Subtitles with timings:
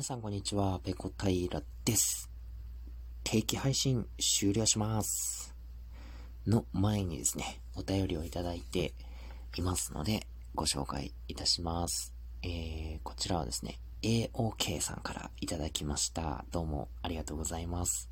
[0.00, 2.30] 皆さんこんにちは、ペコ平です。
[3.22, 5.54] 定期配信終了します。
[6.46, 8.94] の前にですね、お便りをいただいて
[9.58, 12.14] いますので、ご紹介いたします。
[12.42, 16.46] えー、こちらはですね、AOK さんからいただきました。
[16.50, 18.08] どうもありがとうございます。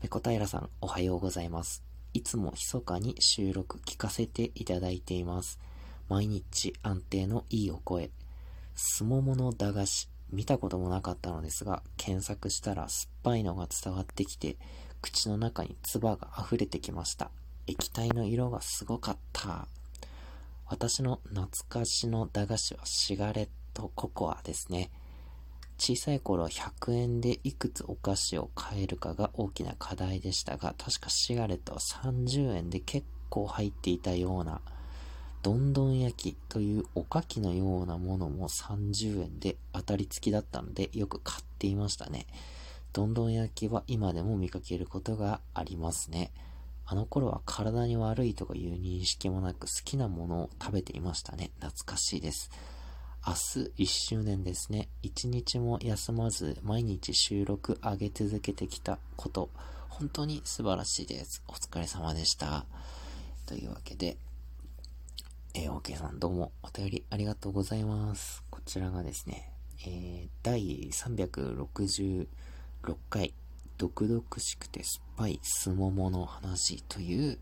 [0.00, 1.82] ペコ平さん、おはようございます。
[2.12, 5.58] いつも密かに収録聞かせていただいています。
[6.08, 8.12] 毎日安定のいいお声。
[8.76, 14.56] すももの駄菓子、見たこともなかったのですが、検索したら酸っぱいのが伝わってきて、
[15.00, 17.30] 口の中に唾が溢れてきました。
[17.66, 19.68] 液体の色がすごかった。
[20.66, 24.90] 私の懐かしの駄菓子はシガレットココアですね。
[25.78, 34.60] 小さい頃100円でいくつお菓子を買えるかが大きな課題でしたが、確かシガレットは30円で結構入っていたような、
[35.44, 42.26] どんどん焼きというおかきのようなものも30円で当たり付きだったのでよく買っていましたね。
[42.94, 46.32] どんどん焼きは今でも見かけることがありますね。
[46.86, 51.50] あの頃は体に悪いとかいう認識もなく好きなものを食べていましたね。
[51.60, 52.50] 懐かしいです。
[53.26, 54.88] 明日1周年ですね。
[55.02, 59.50] 一日も休まず毎日収録上げ続けてきたこと、
[59.90, 61.42] 本当に素晴らしいです。
[61.48, 62.64] お疲れ様でした。
[63.44, 64.16] というわけで、
[65.56, 68.42] えー、OK さんどうもお便りありがとうございます。
[68.50, 69.52] こちらがですね、
[69.86, 72.26] えー、第366
[73.08, 73.32] 回、
[73.78, 77.38] 毒々しくて酸っぱいすももの話という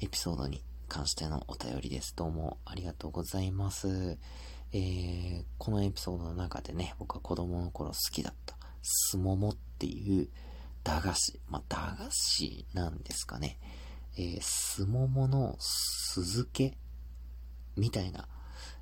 [0.00, 2.14] エピソードに関してのお便りです。
[2.14, 4.18] どうもありがとうございます。
[4.72, 10.28] えー、このエピソードの中でね、僕は子供の頃好きだったすももっていう
[10.84, 13.58] 駄菓子、まあ、駄菓子なんですかね。
[14.16, 16.76] えー、すももの酢漬け
[17.76, 18.28] みたいな、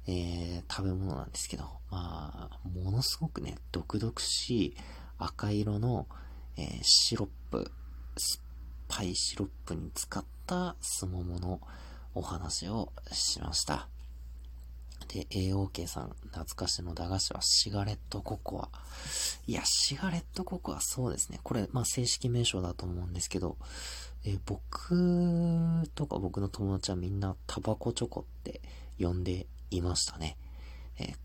[0.07, 4.77] えー、食べ物なんですけど、まあ、ものすごくね、毒々しい
[5.19, 6.07] 赤色の、
[6.57, 7.71] えー、シロップ、
[8.17, 8.43] 酸っ
[8.89, 11.61] ぱいシロップに使ったすももの
[12.15, 13.89] お話をしました。
[15.09, 18.69] で、AOK さん、懐かしの駄菓子はシガレットココア。
[19.47, 21.41] いや、シガレットココア、そうですね。
[21.43, 23.57] これ、まあ、正式名称だと思うんですけど、
[24.25, 28.61] えー、僕とか僕の友達はみんなタバコチョコって
[28.99, 30.37] 呼んでいましたね。
[30.99, 31.17] えー、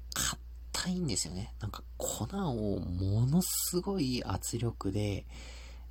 [0.73, 1.53] 硬いんですよね。
[1.59, 5.25] なんか粉をものすごい圧力で、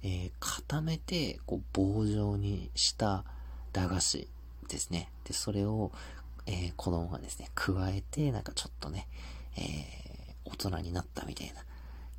[0.02, 3.24] えー、固めてこう棒状にした
[3.72, 4.28] 駄菓子
[4.68, 5.10] ですね。
[5.24, 5.92] で、それを、
[6.46, 9.08] えー、子供がですね、加えて、なんかちょっとね、
[9.56, 11.64] えー、大人になったみたいな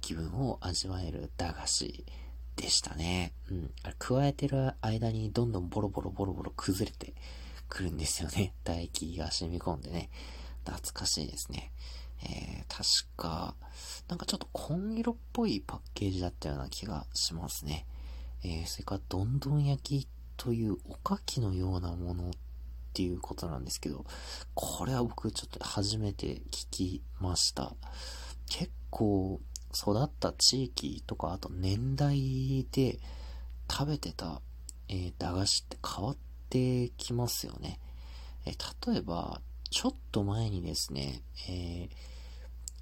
[0.02, 2.06] 気分を味わえる駄菓子
[2.56, 3.34] でしたね。
[3.50, 3.72] うん。
[3.84, 7.14] あれ、加えてる間にどんどんボロボロボロボロ崩れて
[7.70, 8.54] くるんですよね。
[8.64, 10.10] 唾液が染み込んでね。
[10.66, 11.72] 懐かしいですね。
[12.24, 13.56] えー、確か、
[14.08, 17.86] なんかちょっと紺色っぽいパッケージだったような気がしますね。
[18.44, 22.34] えー、それから、どんどん焼きというおかきのようなものっ
[22.94, 24.06] ていうことなんですけど、
[24.54, 27.76] これは僕ちょっと初めて聞きました。
[28.50, 29.42] 結構、
[29.76, 33.00] 育った地域とか、あと年代で
[33.70, 34.42] 食べてた、
[34.88, 36.18] えー、駄菓子って変わっ
[36.50, 37.80] てきますよね。
[38.46, 41.90] えー、例えば、ちょっと前にですね、えー、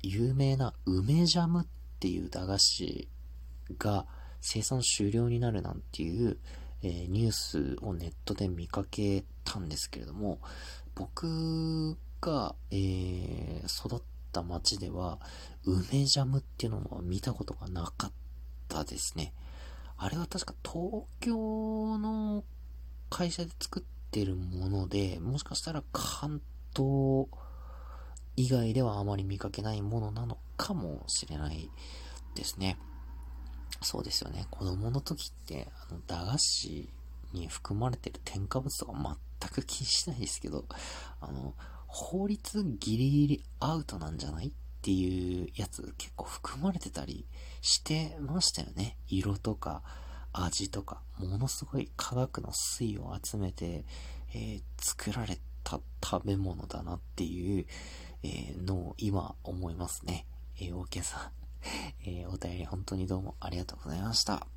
[0.03, 1.66] 有名な梅ジャムっ
[2.00, 3.08] ていう駄菓子
[3.80, 4.06] が
[4.42, 6.38] 生産終了になるなんていう、
[6.84, 10.40] えー、ニュースをネットで見かけたんですけれども、
[10.96, 14.02] 僕が、えー、育っ
[14.34, 15.20] た町では、
[15.66, 18.12] 梅ジャムっていうのも見たことがなかっ
[18.68, 19.34] たですね。
[19.98, 22.44] あれは確か東京の
[23.10, 26.42] 会社で作ってるもので、もしかしたら関
[26.76, 27.28] 東
[28.36, 31.70] 以外ではあまり見かけないものなのかもしれない
[32.36, 32.78] ですね。
[33.82, 34.48] そうですよね。
[34.50, 36.90] 子供の時って、あの、駄菓子
[37.34, 40.66] に含まれてる添加物とか全く気にしないですけど、
[41.22, 41.54] あの、
[41.96, 47.28] 法律ギリギリアウトなんじゃないっていうやつ結構含まれてたり
[47.62, 48.97] してましたよね。
[49.08, 49.84] 色とか
[50.34, 53.85] 味とか、ものすごい科学の水を集めて、
[54.34, 57.66] えー、作られた食べ物だなっていう、
[58.23, 60.26] えー、のを今思いますね。
[60.59, 61.32] えー、OK さん。
[62.06, 64.47] えー、お便り本当にどうもありがとうございました。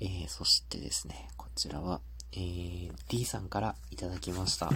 [0.00, 4.70] えー、そしてですね、こちらは、えー、D さんからいただきました。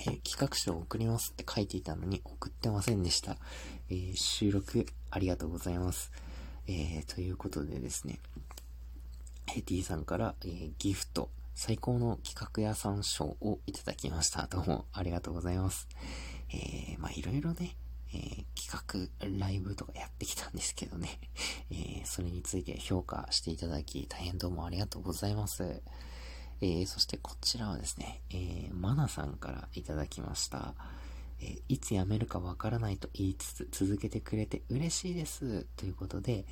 [0.00, 3.36] えー、企画書を送りますって書いていたのに送ってませんでした。
[3.88, 6.12] えー、収録ありがとうございます。
[6.66, 8.20] えー、ということでですね、
[9.56, 14.46] え D さんから、えギフト、最高の企画屋さん賞をいただきました。
[14.46, 15.88] どうもありがとうございます。
[16.52, 17.76] え、まあいろいろね、
[18.12, 21.20] え企くライブとかやってきたんですけどね、
[21.70, 25.82] え、それについて評価していただき、大変どうもありがとうございます。
[26.60, 30.74] えー、そしてこちらはですね、えー、マナさんからいただきました。
[31.40, 35.66] えー、いつ辞めるかわからないと言いつつ続けてくれて嬉しいです。
[35.76, 36.44] ということで、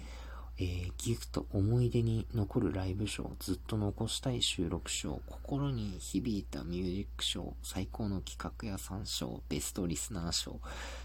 [0.59, 10.61] えー、ギフト思い出に残るライブショー、ずっと残したい収録賞、心に響いたミュージック賞、最高の企画屋さん賞、ベストリスナー賞、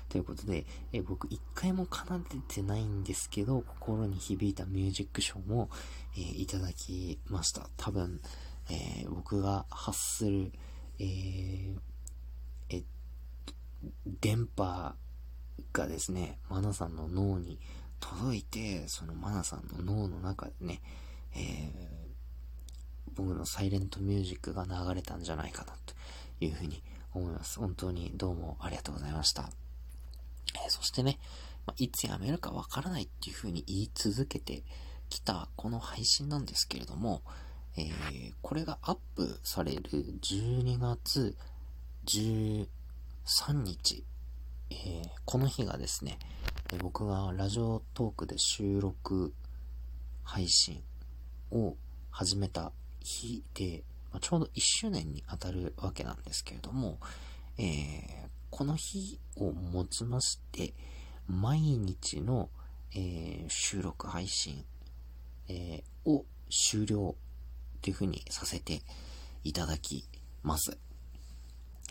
[0.09, 5.69] ということで、えー、僕一回も奏でてないんですけど、心に響いたミュージック賞も、
[6.15, 7.69] えー、いただきました。
[7.77, 8.19] 多分、
[8.69, 10.51] え僕が発する、
[10.99, 11.75] え
[12.69, 12.83] え、
[14.21, 14.95] 電波
[15.73, 17.59] がですね、マナさんの脳に
[17.99, 20.81] 届いて、そのマナさんの脳の中でね、
[21.35, 25.93] えー、僕のサイレントミュージックが流れたんじゃないかなと
[26.39, 26.81] いうふうに
[27.13, 27.59] 思います。
[27.59, 29.49] 本当にどうもありがとうございました。
[30.55, 31.19] えー、そしてね、
[31.65, 34.63] まいつやめるかわからないっていうふうに言い続けて
[35.09, 37.21] きたこの配信なんですけれども、
[37.79, 39.83] えー、これがアップされる
[40.21, 41.37] 12月
[42.07, 42.65] 13
[43.53, 44.03] 日、
[44.71, 46.17] えー、この日がですね、
[46.69, 49.31] で僕がラジオトークで収録
[50.23, 50.81] 配信
[51.51, 51.75] を
[52.09, 56.97] 始めた日で、まあ、ちょうど1周年に当たるわけなんですけれども、
[57.59, 60.73] えー、この日をもちまして、
[61.27, 62.49] 毎日の、
[62.95, 64.65] えー、収録配信、
[65.47, 67.15] えー、を終了
[67.81, 68.81] というふうにさせて
[69.43, 70.05] いただき
[70.43, 70.77] ます。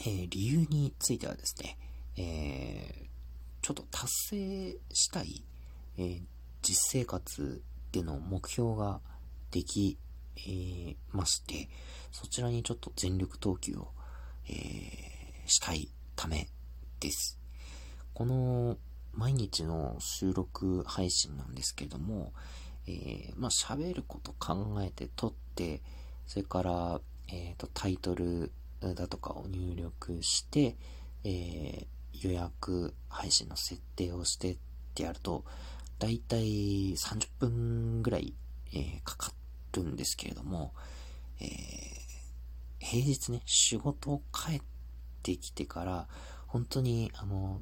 [0.00, 1.78] えー、理由についてはですね、
[2.18, 3.06] え
[3.66, 5.42] ちょっと達成したい、
[5.98, 6.20] えー、
[6.62, 7.60] 実生活
[7.90, 9.00] での目標が
[9.50, 9.98] でき、
[10.36, 11.68] えー、まして、
[12.12, 13.88] そちらにちょっと全力投球を、
[14.48, 16.48] えー、したいため
[17.00, 17.40] です。
[18.14, 18.76] この
[19.12, 22.32] 毎日の収録配信なんですけれども、
[22.86, 25.45] えー、まあ、喋ること考えて撮って、
[26.26, 30.76] それから、えっ、と、タイトルだとかを入力して、
[31.24, 34.58] えー、予約配信の設定をしてっ
[34.94, 35.44] てやると、
[35.98, 38.34] だいたい30分ぐらい、
[38.72, 39.32] えー、かか
[39.72, 40.74] るんですけれども、
[41.40, 41.48] えー、
[42.78, 44.60] 平日ね、仕事を帰っ
[45.22, 46.08] てきてから、
[46.46, 47.60] 本当に、あの、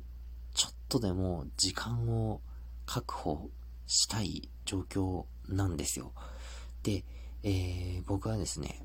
[0.55, 2.41] ちょっとでも時間を
[2.87, 3.51] 確保
[3.87, 6.13] したい状況なんですよ。
[6.83, 7.05] で、
[7.47, 8.83] えー、僕はですね、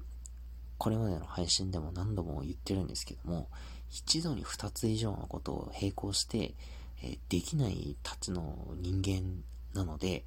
[0.77, 3.47] これまでの配信でも何度も言ってるんですけども、
[3.89, 6.53] 一度に二つ以上のことを並行して、
[7.01, 10.25] えー、できないたちの人間なので、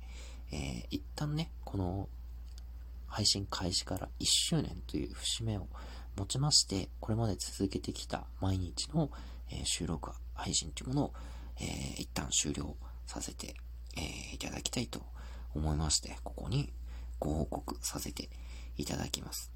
[0.51, 2.09] えー、一旦ね、この
[3.07, 5.69] 配信開始から1周年という節目を
[6.17, 9.11] 持ちまして、これまで続けてきた毎日の、
[9.51, 11.13] え、収録配信というものを、
[11.61, 12.75] えー、一旦終了
[13.07, 13.55] させて、
[13.99, 15.03] え、いただきたいと
[15.55, 16.73] 思いまして、ここに
[17.23, 18.29] ご報告させて
[18.77, 19.53] いただきます。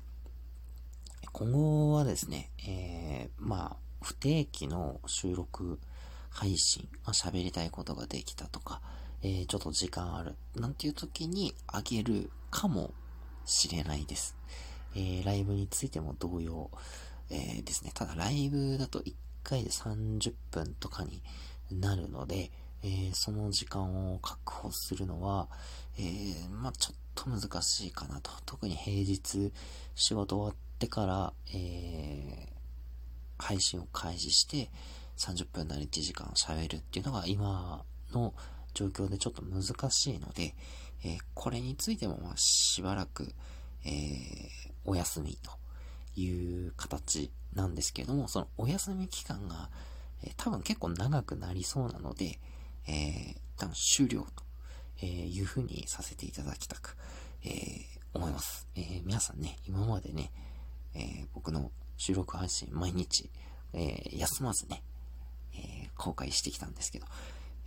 [1.33, 5.81] 今後はですね、えー、まあ、不定期の収録
[6.31, 8.81] 配信、まあ、喋りたいことができたとか、
[9.23, 12.95] えー、ちょっと時間ある、なんていう時にあげるかも
[13.45, 14.37] しれないです。
[14.95, 16.71] えー、ライブについても同様、
[17.31, 17.91] えー、ですね。
[17.95, 19.13] ただライブだと1
[19.43, 21.21] 回で30分とかに
[21.73, 22.53] なるので、
[22.87, 25.49] えー、その時間を確保するのは、
[25.99, 28.31] えー、まあ、ちょっと難しいかなと。
[28.47, 29.53] 特に平日
[29.97, 32.49] 仕事終わってから、え
[33.39, 34.71] 配信を開始して、
[35.17, 38.35] 30分なり1時間喋るっていうのが今の
[38.73, 40.55] 状況でちょっと難しいので、
[41.05, 43.35] え、これについてもましばらく、
[43.85, 43.91] え、
[44.85, 49.71] お休みという形なんですけれども、そのお休み期間が、
[50.23, 52.39] え、多分結構長くなりそうなので、
[52.87, 54.45] えー、一旦終了と、
[55.03, 56.97] えいうふうにさせていただきたく、
[57.45, 57.51] え
[58.15, 58.67] 思います。
[58.75, 60.33] え皆さんね、今までね、
[60.95, 63.31] え僕の収録配信毎日、
[63.73, 64.83] えー、休まずね、
[65.55, 67.07] えー、公開してきたんですけど、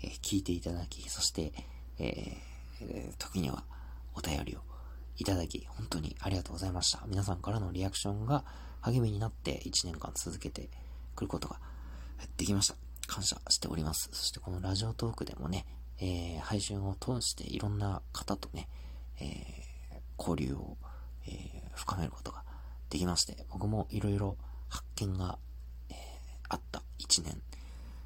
[0.01, 1.51] え、聞いていただき、そして、
[1.99, 3.63] えー、時には
[4.15, 4.59] お便りを
[5.17, 7.03] いただき、本当にありがとうございました。
[7.07, 8.45] 皆さんからのリアクションが
[8.81, 10.69] 励みになって1年間続けて
[11.15, 11.59] くることが
[12.37, 12.88] できました。
[13.09, 14.09] 感謝しております。
[14.13, 15.65] そしてこのラジオトークでもね、
[15.97, 18.69] えー、配信を通していろんな方とね、
[19.19, 20.77] えー、交流を、
[21.25, 21.31] えー、
[21.73, 22.43] 深めることが
[22.91, 24.37] できまして、僕もいろいろ
[24.69, 25.39] 発見が、
[25.89, 25.95] え、
[26.49, 27.41] あった一年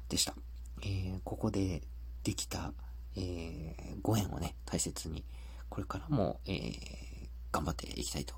[0.08, 0.34] でした。
[0.82, 1.82] え、ここで
[2.22, 2.72] できた、
[3.14, 5.22] え、ご縁をね、大切に、
[5.68, 6.72] これからも、え、
[7.52, 8.34] 頑張っていきたいと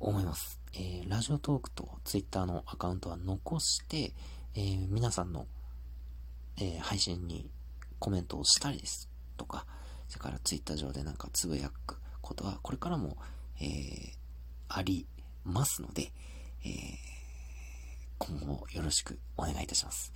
[0.00, 0.60] 思います。
[0.74, 4.12] え、ラジオトークとツイッターのアカウントは残して、
[4.54, 5.46] え、皆さんの、
[6.58, 7.50] えー、配信に
[7.98, 9.66] コメントをしたりですとか、
[10.08, 13.16] それからツイッター上でなんかつぶやくことは、これからも、
[13.60, 14.12] えー、
[14.68, 15.06] あり
[15.44, 16.12] ますので、
[16.64, 16.68] えー、
[18.18, 20.12] 今後よろしくお願いいたします。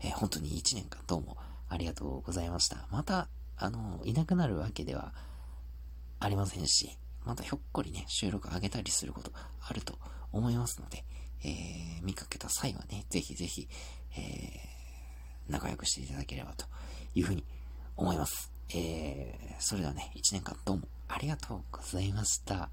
[0.00, 1.36] えー、本当に1年間どうも
[1.68, 2.86] ありがとうございました。
[2.90, 5.12] また、あの、いなくなるわけでは
[6.18, 9.98] ありませんし、またひょっこりね、収録上げたりすることあると
[10.32, 11.04] 思いますので、
[11.44, 13.68] えー、見かけた際はね、ぜひぜひ、
[14.16, 14.79] えー、
[15.50, 16.64] 仲良くしていただければと
[17.14, 17.44] いうふうに
[17.96, 18.50] 思います。
[18.72, 22.70] えー、それではね、1年間どうもありがとうございました。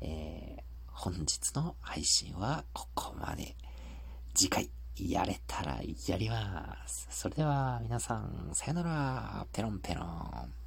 [0.00, 3.56] えー、本日の配信はここまで。
[4.34, 7.06] 次回、やれたらやります。
[7.10, 9.46] それでは皆さん、さよなら。
[9.52, 10.63] ペロンペロン。